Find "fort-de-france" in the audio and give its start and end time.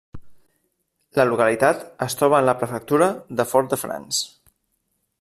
3.55-4.29